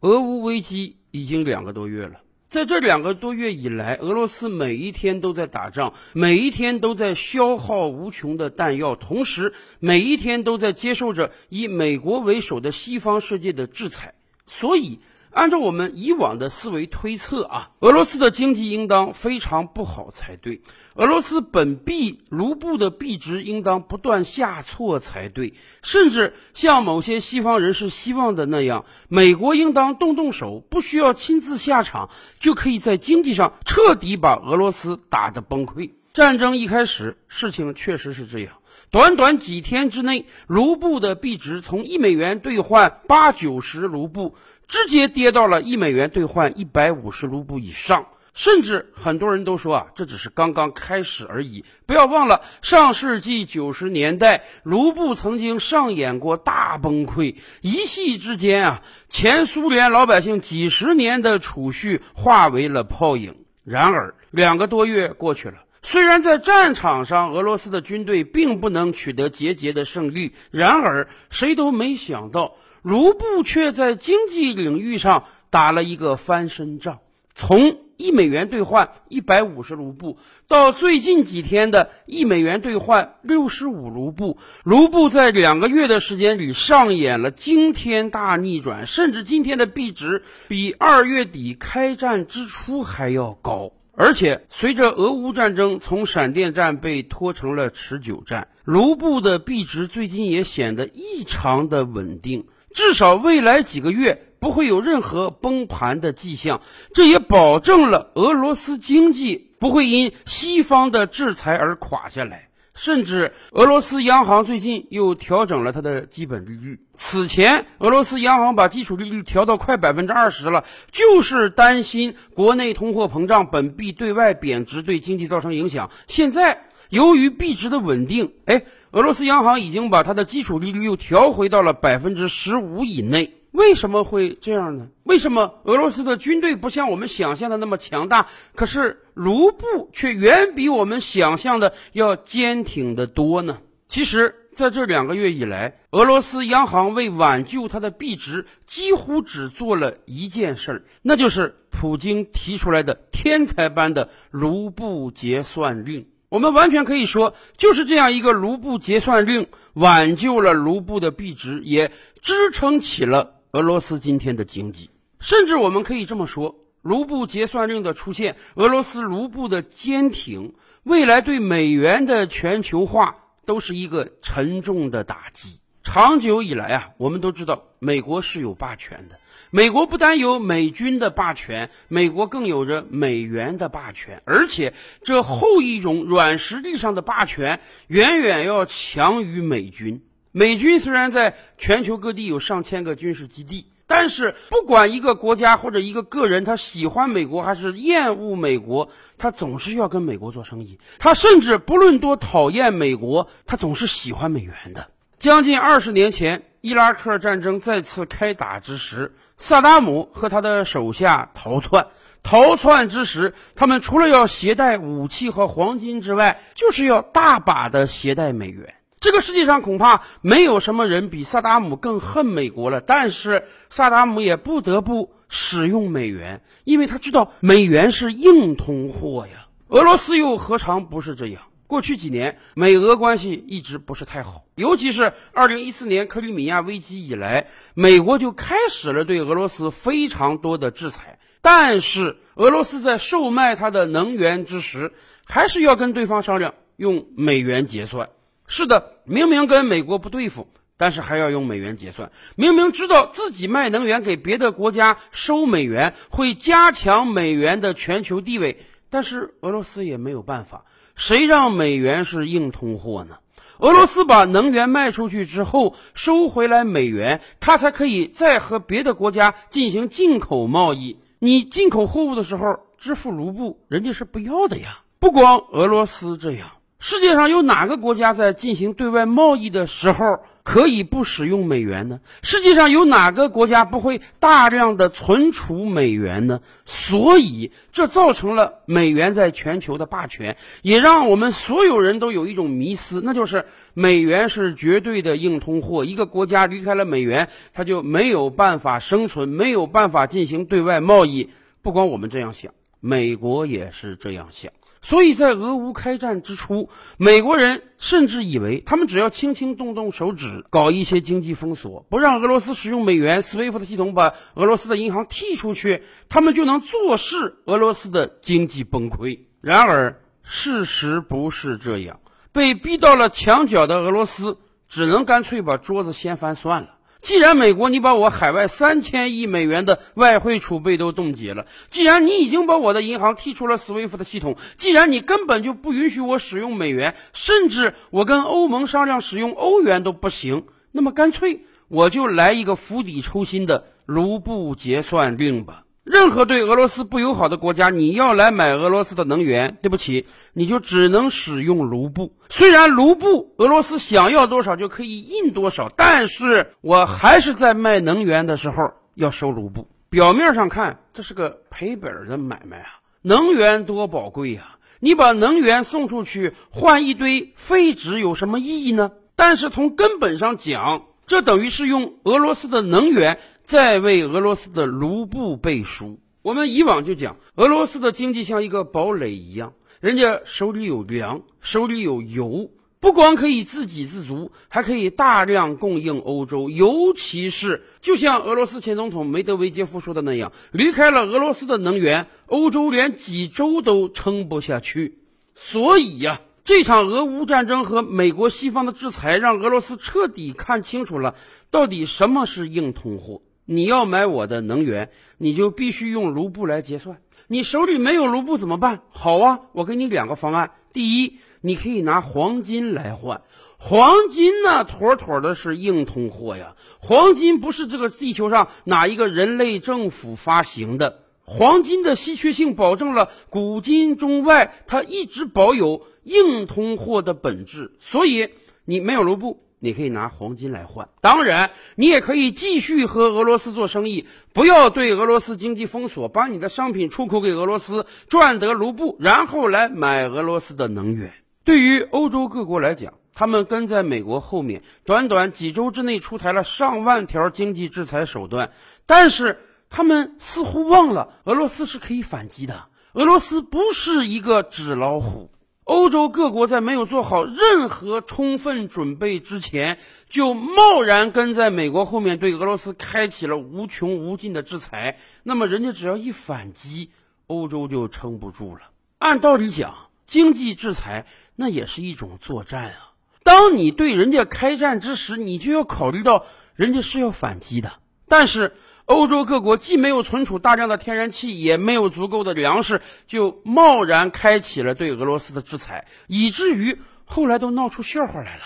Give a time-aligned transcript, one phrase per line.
[0.00, 14.14] 俄乌危机已经两个多月了，在这两个多月以来，俄罗斯每一天都在打仗，每一天都在消耗无穷的弹药，同时每一天都在接受着以美国为首的西方世界的制裁，
[14.46, 15.00] 所以。
[15.32, 20.60] 按照我们以往的思维推测啊，俄罗斯的经济应当非常不好才对。
[20.94, 25.54] 俄罗斯本币卢布的币值应当不断下挫才对。
[25.82, 35.92] 甚至像某些西方人士希望的那样，美国应当动动手，不需要亲自下场，就可以在经济上彻底把俄罗斯打得崩溃。
[36.12, 38.54] 战争一开始，事情确实是这样。
[38.90, 44.34] 短短几天之内，卢布的币值从一美元兑换八九十卢布。
[44.70, 51.64] 直接跌到了一美元兑换一百五十卢布以上，甚至很多人都说啊，这只是刚刚开始而已。
[51.86, 63.44] 不要忘了，上世纪九十年代，卢布曾经上演过大崩溃，一夕之间啊，前苏联老百姓几十年的储蓄化为了泡影。
[63.64, 72.54] 然而，两个多月过去了，虽然在战场上俄罗斯的军队并不能取得节节的胜利，然而谁都没想到。
[72.82, 77.00] 卢布却在经济领域上打了一个翻身仗，
[77.34, 80.16] 从一美元兑换一百五十卢布，
[80.48, 93.72] 到最近几天的一美元兑换六十五卢布，卢布在两个月的时间里上演了惊天大逆转，甚至今天的币值比二月底开战之初还要高。
[93.92, 102.46] 而且，随着俄乌战争从闪电战被拖成了持久战，卢布的币值最近也显得异常的稳定。
[102.72, 106.60] 至少未来几个月不会有任何崩盘的迹象，
[106.94, 112.48] 这也保证了俄罗斯经济不会因西方的制裁而垮下来。
[112.72, 116.80] 甚至俄罗斯央行最近又调整了它的基本利率。
[116.94, 125.90] 此前，俄罗斯央行把基础利率调到快百分之二十了，就是担心国内通货膨胀、本币对外贬值对经济造成影响。
[126.06, 128.62] 现在，由于币值的稳定，哎。
[128.92, 133.34] 俄罗斯央行已经把它的基础利率又调回到了百分之十五以内。
[133.52, 134.88] 为什么会这样呢？
[135.04, 143.58] 为什么俄罗斯的军队不像我们想象的那么强大，可是卢布却远比我们想象的要坚挺得多呢？
[143.86, 156.06] 其实，在这两个月以来，俄罗斯央行为挽救它的币值，几乎只做了一件事儿，那就是普京提出来的天才般的卢布结算令。
[156.30, 161.90] 我们完全可以说，就是这样一个卢布结算令，挽救了卢布的币值，也
[162.22, 164.90] 支撑起了俄罗斯今天的经济。
[165.18, 170.54] 甚至我们可以这么说，卢布结算令的出现，俄罗斯卢布的坚挺，
[170.84, 175.58] 未来对美元的全球化都是一个沉重的打击。
[175.82, 179.18] 长久以来啊，我们都知道美国是有霸权的。
[179.50, 190.02] 美国不单有美军的霸权，美国更有着美元的霸权，而且这后一种软实力上的霸权远远要强于美军。
[190.32, 200.78] 美军虽然在全球各地有上千个军事基地，但是不管一个国家或者一个个人，他喜欢美国还是厌恶美国，他总是要跟美国做生意。
[201.00, 204.92] 他甚至不论多讨厌美国，他总是喜欢美元的。
[205.18, 211.86] 将近二十年前，伊拉克战争再次开打之时，萨达姆和他的手下逃窜。
[212.22, 218.74] 逃窜之时，他们除了要携带武器和黄金之外，就是要大把的携带美元。
[219.00, 222.82] 这个世界上恐怕没有什么人比萨达姆更恨美国了。
[222.82, 229.46] 但是萨达姆也不得不使用美元，因为他知道美元是硬通货呀。
[229.68, 231.40] 俄罗斯又何尝不是这样？
[231.70, 241.20] 过去几年，美俄关系一直不是太好，尤其是二零一四年克里米亚危机以来，美国就开始了对俄罗斯非常多的制裁。
[241.40, 244.92] 但是，俄罗斯在售卖它的能源之时，
[245.24, 248.10] 还是要跟对方商量用美元结算。
[248.48, 252.10] 是的，明明跟美国不对付，但是还要用美元结算。
[252.34, 258.58] 明明知道自己卖能源给别的国家收美元会加强美元的全球地位，
[258.90, 260.64] 但是俄罗斯也没有办法。
[260.94, 263.16] 谁让美元是硬通货呢？
[263.58, 270.98] 俄罗斯把能源卖出去之后，收回来美元，它才可以再和别的国家进行进口贸易。
[271.18, 274.80] 你进口货物的时候支付卢布，人家是不要的呀。
[274.98, 276.50] 不光俄罗斯这样，
[276.82, 282.00] 世界上有哪个国家在进行对外贸易的时候可以不使用美元呢？
[282.22, 286.40] 世界上有哪个国家不会大量的存储美元呢？
[286.64, 293.44] 所以，这造成了美元在全球的霸权，也让我们所有人都有一种迷思，那就是
[293.74, 295.84] 美元是绝对的硬通货。
[295.84, 301.28] 一个国家离开了美元，它就没有办法生存，没有办法进行对外贸易。
[301.60, 304.50] 不光我们这样想，美国也是这样想。
[304.82, 319.20] 所以在俄乌开战之初，美国人甚至以为他们只要轻轻动动手指，搞一些经济封锁，不让俄罗斯使用美元，SWIFT 系统把俄罗斯的银行踢出去，他们就能坐视俄罗斯的经济崩溃。
[319.42, 322.00] 然而，事实不是这样，
[322.32, 326.70] 被逼到了墙角的俄罗斯，只能干脆把桌子掀翻算了。
[327.02, 345.64] 既然美国你把我海外三千亿美元的外汇储备都冻结了，既然你已经把我的银行踢出了 SWIFT 的系统，既然你根本就不允许我使用美元，甚至我跟欧盟商量使用欧元都不行，那么干脆我就来一个釜底抽薪的卢布结算令吧。
[345.90, 352.12] 任何对俄罗斯不友好的国家，你要来买俄罗斯的能源，对不起，你就只能使用卢布。
[352.28, 359.66] 虽然卢布俄罗斯想要多少就可以印多少，但是我还是在卖能源的时候要收卢布。
[359.88, 368.92] 表面上看，这是个赔本的买卖啊，能源多宝贵呀，你把能源送出去换一堆废纸有什么意义呢？
[369.16, 373.18] 但是从根本上讲，这等于是用俄罗斯的能源。
[373.50, 375.98] 在为俄罗斯的卢布背书。
[376.22, 386.48] 我们以往就讲，俄罗斯的经济像一个堡垒一样，人家手里有粮，手里有油，不光可以自给自足，还可以大量供应欧洲。
[386.48, 395.00] 尤其是，就像俄罗斯前总统梅德韦杰夫说的那样，离开了俄罗斯的能源，欧洲连几周都撑不下去。
[395.34, 401.16] 所以呀，这场俄乌战争和美国西方的制裁，让俄罗斯彻底看清楚了，
[401.50, 403.22] 到底什么是硬通货。
[403.44, 407.00] 你要买我的能源，你就必须用卢布来结算。
[407.26, 408.82] 你手里没有卢布怎么办？
[408.90, 410.52] 好啊，我给你两个方案。
[410.72, 413.22] 第一，你可以拿黄金来换。
[413.56, 416.56] 黄金呢，妥妥的是硬通货呀。
[416.78, 421.02] 黄金不是这个地球上哪一个人类政府发行的。
[421.22, 427.72] 黄金的稀缺性保证了古今中外它一直保有硬通货的本质。
[427.78, 428.30] 所以
[428.64, 429.40] 你没有卢布。
[429.62, 441.12] 你可以拿黄金来换，当然，你也可以继续和俄罗斯做生意，不要对俄罗斯经济封锁，把你的商品出口给俄罗斯，赚得卢布，然后来买俄罗斯的能源。
[441.44, 448.50] 对于欧洲各国来讲，他们跟在美国后面，短短几周之内出台了上万条经济制裁手段，
[448.86, 452.64] 但是他们似乎忘了，俄罗斯是可以反击的，
[452.94, 455.30] 俄罗斯不是一个纸老虎。
[455.70, 459.78] 欧洲各国在没有做好任何充分准备之前，
[460.08, 466.90] 就贸然跟在美国后面对俄罗斯开启了无穷无尽的制裁，那么人家只要一反击，
[467.28, 468.62] 欧洲就撑不住了。
[468.98, 469.72] 按道理讲，
[470.08, 471.06] 经济制裁
[471.36, 472.90] 那也是一种作战啊。
[473.22, 476.26] 当你对人家开战之时，你就要考虑到
[476.56, 477.74] 人家是要反击的，
[478.08, 478.54] 但是。
[478.90, 488.42] 欧洲各国既没有存储大量的天然气，也没有足够的粮食，就贸然开启了对俄罗斯的制裁，以至于后来都闹出笑话来了。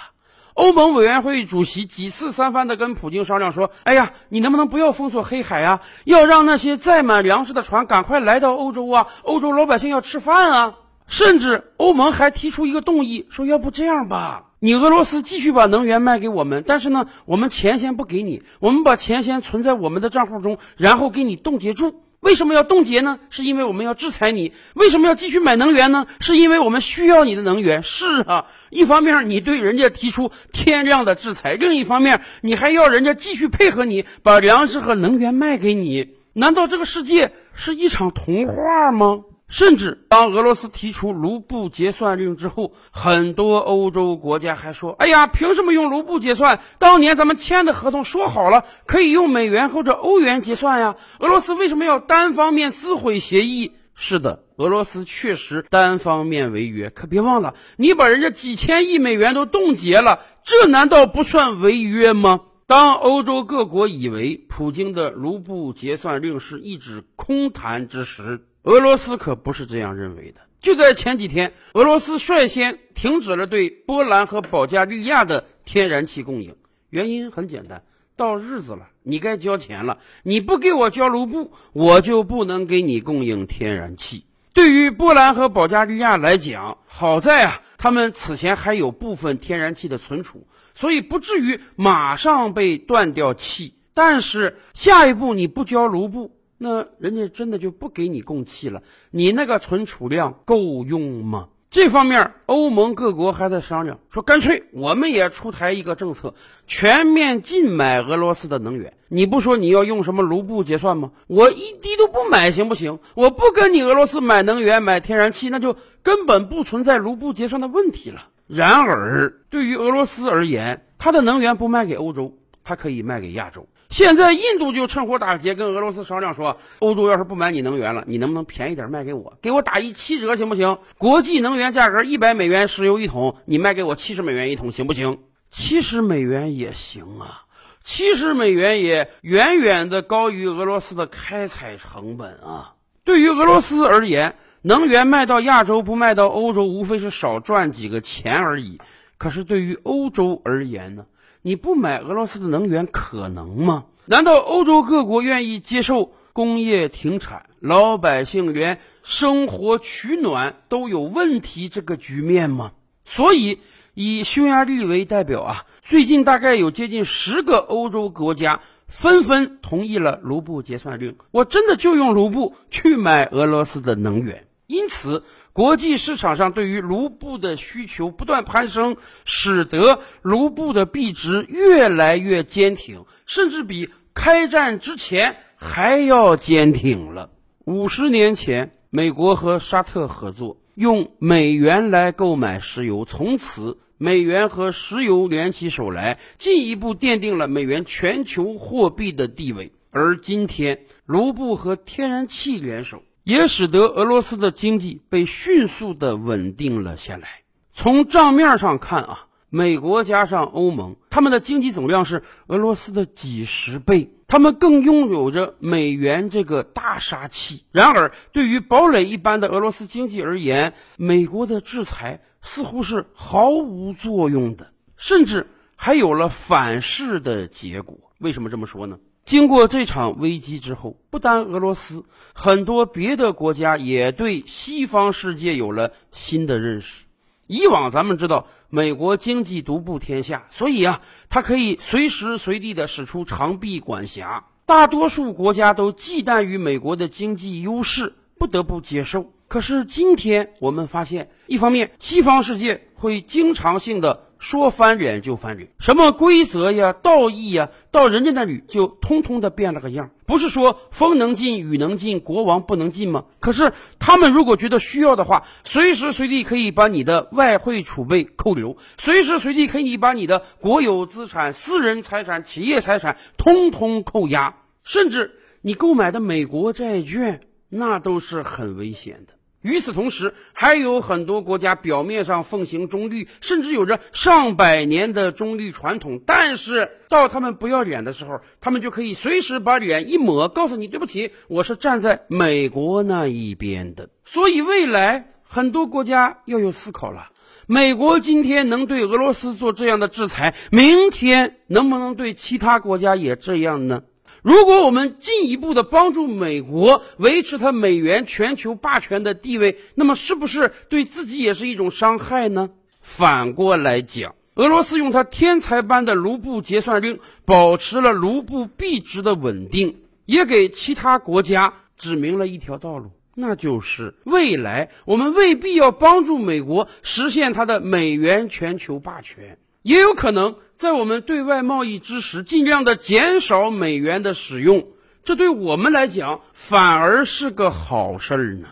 [0.53, 5.81] 欧盟委员会主席几次三番的跟普京商量说：“哎呀，你能不能不要封锁黑海啊？
[6.05, 9.07] 要让那些载满粮食的船赶快来到欧洲啊！
[9.23, 10.75] 欧洲老百姓要吃饭啊！”
[11.09, 22.03] 甚至欧盟还提出一个动议，说：“要不这样吧。”你俄罗斯继续把能源卖给我们，但是呢，我们钱先不给你，我们把钱先存在我们的账户中，然后给你冻结住。
[22.21, 23.19] 为什么要冻结呢？
[23.29, 24.55] 是因为我们要制裁你。
[24.73, 26.07] 为什么要继续买能源呢？
[26.19, 27.83] 是因为我们需要你的能源。
[27.83, 36.15] 是啊，一方面你对人家提出天量的制裁，另一方面你还要人家继续配合你，把粮食和能源卖给你。
[36.33, 39.25] 难道这个世界是一场童话吗？
[39.57, 46.59] 甚至当俄罗斯提出卢布结算令之后，很多欧洲国家还说：“哎呀，凭什么用卢布结算？
[46.81, 50.97] 当年咱们签的合同说好了，可以用美元或者欧元结算呀。
[51.21, 56.91] 俄罗斯为什么要单方面撕毁协议？”是的，俄罗斯确实单方面违约。
[56.91, 62.41] 可别忘了，你把人家几千亿美元都冻结了，这难道不算违约吗？
[62.67, 70.41] 当欧洲各国以为普京的卢布结算令是一纸空谈之时，俄罗斯可不是这样认为的。
[70.61, 76.57] 就在前几天，俄罗斯率先停止了对波兰和保加利亚的天然气供应，
[76.89, 77.83] 原因很简单，
[78.17, 79.99] 到日子了，你该交钱了。
[80.23, 84.25] 你不给我交卢布，我就不能给你供应天然气。
[84.55, 93.75] 对于波兰和保加利亚来讲，好在啊，他们此前还有部分天然气的存储，所以不至于马上被断掉气。
[93.93, 98.83] 但是下一步你不交卢布，那人家真的就不给你供气了。
[99.11, 101.49] 你那个存储量够用吗？
[101.71, 106.33] 这方面，欧盟各国还在商量，说干脆我们也出台一个政策，
[106.69, 108.97] 全面禁买俄罗斯的能源。
[109.09, 111.11] 你不说你要用什么卢布结算吗？
[111.27, 113.01] 我一滴都不买，行不行？
[113.15, 118.29] 我不跟你俄罗斯买能源、买天然气，那就根本不存在卢布结算的问题了。
[118.47, 123.67] 然而，对于俄罗斯而言，它的能源不卖给欧洲，它可以卖给亚洲。
[123.95, 130.77] 现在印度就趁火打劫，跟俄罗斯商量说，欧洲要是不买你能源了，你能不能便宜点卖给我，给我打一七折行不行？
[130.99, 135.17] 国际能源价格一百美元石油一桶，你卖给我七十美元一桶行不行？
[135.53, 137.43] 七十美元也行啊，
[137.85, 142.73] 七十美元也远远的高于俄罗斯的开采成本啊。
[143.05, 148.81] 对于俄罗斯而言，能源卖到亚洲不卖到欧洲，无非是少赚几个钱而已。
[149.19, 151.07] 可是对于欧洲而言呢？
[151.47, 153.85] 你不买俄罗斯的能源可能吗？
[154.07, 162.73] 难道欧洲各国愿意接受工业停产、老百姓连生活取暖都有问题这个局面吗？
[163.05, 163.59] 所以，
[163.93, 174.47] 以匈牙利为代表啊，最近大概有接近十个欧洲国家纷纷同意了卢布结算令，我真的就用卢布去买俄罗斯的能源。
[174.67, 175.23] 因此。
[175.55, 187.31] 国际市场上对于卢布的需求不断攀升，使得卢布的币值越来越坚挺，甚至比开战之前还要坚挺了。
[187.65, 199.71] 五十年前，美国和沙特合作，用美元来购买石油，从此美元和石油联起手来，进一步奠定了美元全球货币的地位。
[199.93, 203.05] 而今天，卢布和天然气联手。
[203.25, 207.41] 也使得俄罗斯的经济被迅速的稳定了下来。
[207.73, 217.65] 从账面上看啊，美国加上欧盟，他们的经济总量是俄罗斯的几十倍，他们更拥有着美元这个大杀器。
[217.73, 227.99] 然而，对于堡垒一般的俄罗斯经济而言，美国的制裁似乎是毫无作用的，甚至还有了反噬的结果。
[228.19, 228.99] 为什么这么说呢？
[229.25, 232.05] 经过这场危机之后，不单俄罗斯，
[232.35, 237.05] 很多别的国家也对西方世界有了新的认识。
[237.47, 241.01] 以往咱们知道，美国经济独步天下，所以啊，
[241.31, 249.33] 它可以随时随地的使出长臂管辖，大多数国家都忌惮于美国的经济优势，不得不接受。
[249.49, 254.25] 可是今天我们发现，一方面，西方世界会经常性的。
[254.37, 260.11] 说翻脸就翻脸，什么规则呀、道义呀，到人家那里就通通的变了个样。
[260.27, 263.25] 不是说风能进雨能进，国王不能进吗？
[263.41, 279.33] 可是他们如果觉得需要的话，随时随地可以把你的外汇储备扣留，随时随地可以把你的国有资产、私人财产、企业财产通通扣押，甚至你购买的美国债券，那都是很危险的。
[279.65, 294.11] 与此同时，还有很多国家表面上奉行中立，甚至有着上百年的中立传统，但是到他们不要脸的时候，他们就可以随时把脸一抹，告诉你对不起，我是站在美国那一边的。
[294.27, 297.31] 所以未来很多国家要有思考了：
[297.67, 304.03] 美国今天能对俄罗斯做这样的制裁，明天能不能对其他国家也这样呢？
[304.45, 312.69] 如果我们进一步的帮助美国维持它美元全球霸权的地位，那么是不是对自己也是一种伤害呢？
[313.01, 319.97] 反过来讲，俄罗斯用它天才般的卢布结算令，保持了卢布币值的稳定，
[320.27, 329.57] 也给其他国家指明了一条道路，那就是未来我们未必要帮助美国实现它的美元全球霸权。
[329.85, 334.89] 也有可能在我们对外贸易之时，尽量的减少美元的使用，
[335.23, 338.69] 这对我们来讲反而是个好事儿呢。